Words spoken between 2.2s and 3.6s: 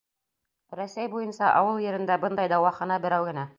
бындай дауахана берәү генә.